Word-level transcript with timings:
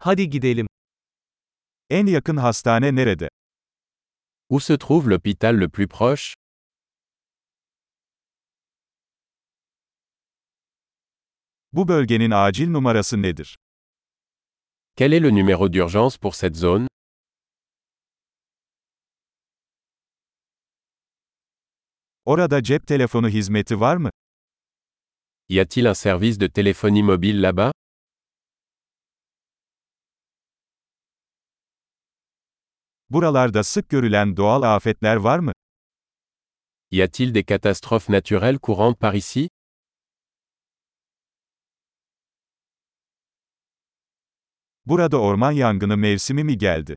Hadi 0.00 0.30
gidelim. 0.30 0.66
En 1.90 2.06
yakın 2.06 2.36
hastane 2.36 2.94
nerede? 2.96 3.28
Où 4.50 4.60
se 4.60 4.78
trouve 4.78 5.08
l'hôpital 5.10 5.60
le 5.60 5.68
plus 5.68 5.88
proche 5.88 6.34
Bu 11.72 11.88
bölgenin 11.88 12.30
acil 12.30 12.68
numarası 12.70 13.22
nedir? 13.22 13.56
Quel 14.96 15.12
est 15.12 15.22
le 15.22 15.30
numéro 15.30 15.72
d'urgence 15.72 16.18
pour 16.18 16.34
cette 16.34 16.56
zone 16.56 16.88
Orada 22.24 22.62
cep 22.62 22.86
telefonu 22.86 23.28
hizmeti 23.28 23.80
var 23.80 23.96
mı? 23.96 24.10
Y 25.48 25.60
a-t-il 25.60 25.86
un 25.86 25.94
service 25.94 26.40
de 26.40 26.48
téléphonie 26.48 27.02
mobile 27.02 27.42
là-bas 27.42 27.72
Buralarda 33.10 33.64
sık 33.64 33.88
görülen 33.88 34.36
doğal 34.36 34.62
afetler 34.62 35.16
var 35.16 35.38
mı? 35.38 35.52
Y 36.90 37.02
a-t-il 37.02 37.34
des 37.34 37.44
catastrophes 37.48 38.08
naturelles 38.08 38.60
courantes 38.60 38.98
par 39.00 39.14
ici? 39.14 39.48
Burada 44.86 45.20
orman 45.20 45.52
yangını 45.52 45.96
mevsimi 45.96 46.44
mi 46.44 46.58
geldi? 46.58 46.96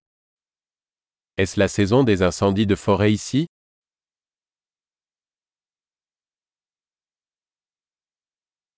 Est-ce 1.37 1.61
la 1.61 1.67
saison 1.67 2.07
des 2.07 2.21
incendies 2.21 2.69
de 2.69 2.75
forêt 2.75 3.11
ici? 3.11 3.47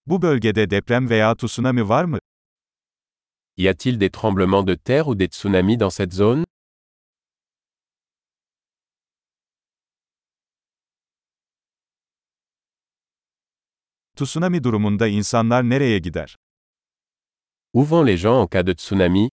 Bu 0.05 0.21
bölgede 0.21 0.69
deprem 0.69 1.09
veya 1.09 1.35
tsunami 1.35 1.89
var 1.89 2.05
mı? 2.05 2.19
Y 3.57 3.69
a-t-il 3.69 3.99
des 3.99 4.11
tremblements 4.11 4.67
de 4.67 4.75
terre 4.77 5.07
ou 5.07 5.19
des 5.19 5.27
tsunamis 5.29 5.79
dans 5.79 5.97
cette 5.97 6.13
zone? 6.13 6.45
Tsunami 14.25 14.63
durumunda 14.63 15.07
insanlar 15.07 15.63
nereye 15.63 15.99
gider? 15.99 16.35
Où 17.73 17.83
vont 17.89 18.07
les 18.07 18.17
gens 18.17 18.41
en 18.43 18.47
cas 18.47 18.63
de 18.63 18.73
tsunami 18.73 19.29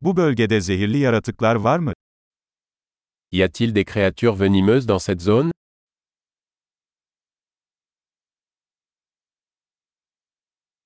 Bu 0.00 0.16
bölgede 0.16 0.60
zehirli 0.60 0.98
yaratıklar 0.98 1.54
var 1.54 1.78
mı? 1.78 1.92
Y 3.32 3.44
a-t-il 3.44 3.74
des 3.74 3.84
créatures 3.84 4.40
venimeuses 4.40 4.88
dans 4.88 5.06
cette 5.06 5.20
zone 5.24 5.52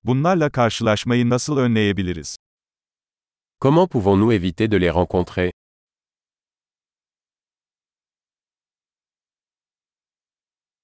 Bunlarla 0.05 0.51
karşılaşmayı 0.51 1.29
nasıl 1.31 1.57
önleyebiliriz? 1.57 2.37
Comment 3.61 3.91
pouvons-nous 3.93 4.33
éviter 4.33 4.71
de 4.71 4.81
les 4.81 4.95
rencontrer 4.95 5.53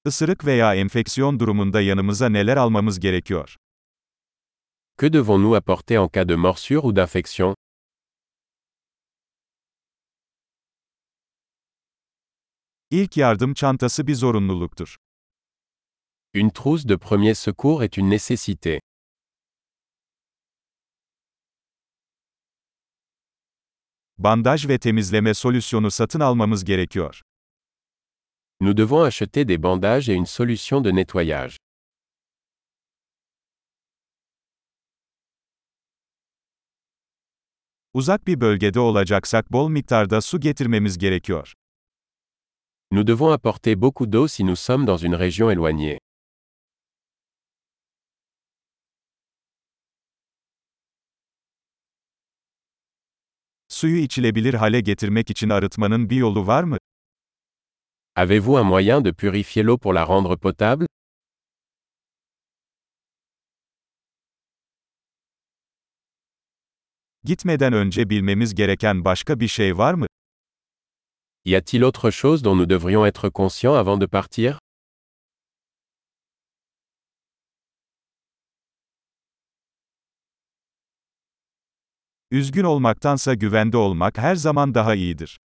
Isırık 0.08 0.44
veya 0.44 0.74
enfeksiyon 0.74 1.40
durumunda 1.40 1.80
yanımıza 1.80 2.28
neler 2.28 2.56
almamız 2.56 3.00
gerekiyor? 3.00 3.56
Que 5.00 5.12
devons-nous 5.12 5.56
apporter 5.56 5.96
en 5.96 6.08
cas 6.14 6.28
de 6.28 6.36
morsure 6.36 6.78
ou 6.78 6.96
d'infection 6.96 7.54
İlk 12.90 13.16
yardım 13.16 13.54
çantası 13.54 14.06
bir 14.06 14.14
zorunluluktur. 14.14 14.96
Une 16.34 16.50
trousse 16.50 16.88
de 16.88 16.96
premier 16.96 17.34
secours 17.34 17.82
est 17.82 17.98
une 17.98 18.10
nécessité. 18.16 18.80
Bandaj 24.18 24.68
ve 24.68 24.78
temizleme 24.78 25.34
solüsyonu 25.34 25.90
satın 25.90 26.20
almamız 26.20 26.64
gerekiyor. 26.64 27.22
Nous 28.60 28.74
devons 28.74 29.02
acheter 29.02 29.44
des 29.44 29.56
bandages 29.56 30.08
et 30.08 30.14
une 30.14 30.26
solution 30.26 30.80
de 30.80 30.90
nettoyage. 30.90 31.56
Uzak 37.94 38.26
bir 38.26 38.40
bölgede 38.40 38.80
olacaksak 38.80 39.52
bol 39.52 39.68
miktarda 39.68 40.20
su 40.20 40.40
getirmemiz 40.40 40.98
gerekiyor. 40.98 41.52
Nous 42.90 43.06
devons 43.06 43.32
apporter 43.32 43.82
beaucoup 43.82 44.12
d'eau 44.12 44.28
si 44.28 44.44
nous 44.44 44.58
sommes 44.58 44.86
dans 44.86 44.98
une 44.98 45.14
région 45.14 45.50
éloignée. 45.50 45.98
Suyu 53.68 53.98
içilebilir 53.98 54.54
hale 54.54 54.80
getirmek 54.80 55.30
için 55.30 55.48
arıtmanın 55.48 56.10
bir 56.10 56.16
yolu 56.16 56.46
var 56.46 56.64
mı? 56.64 56.78
Avez-vous 58.20 58.56
un 58.56 58.64
moyen 58.64 59.00
de 59.00 59.12
purifier 59.12 59.62
l'eau 59.62 59.78
pour 59.78 59.92
la 59.92 60.04
rendre 60.04 60.34
potable? 60.34 60.86
Gitmeden 67.24 67.72
önce 67.72 68.10
bilmemiz 68.10 68.54
gereken 68.54 69.04
başka 69.04 69.40
bir 69.40 69.48
şey 69.48 69.78
var 69.78 69.94
mı? 69.94 70.06
Y 71.44 71.56
a-t-il 71.56 71.82
autre 71.84 72.10
chose 72.10 72.44
dont 72.44 72.58
nous 72.58 72.68
devrions 72.68 73.06
être 73.06 73.30
conscients 73.30 73.78
avant 73.78 74.00
de 74.00 74.06
partir? 74.06 74.54
Üzgün 82.30 82.64
olmaktansa 82.64 83.34
güvende 83.34 83.76
olmak 83.76 84.18
her 84.18 84.34
zaman 84.34 84.74
daha 84.74 84.94
iyidir. 84.94 85.38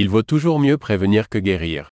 Il 0.00 0.08
vaut 0.08 0.22
toujours 0.22 0.60
mieux 0.60 0.78
prévenir 0.78 1.28
que 1.28 1.38
guérir. 1.38 1.88